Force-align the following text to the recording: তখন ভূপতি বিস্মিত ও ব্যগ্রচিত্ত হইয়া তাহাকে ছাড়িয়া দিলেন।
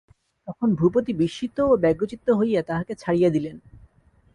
তখন 0.47 0.69
ভূপতি 0.75 1.11
বিস্মিত 1.13 1.57
ও 1.63 1.73
ব্যগ্রচিত্ত 1.77 2.27
হইয়া 2.31 2.61
তাহাকে 2.63 2.93
ছাড়িয়া 2.95 3.29
দিলেন। 3.29 3.55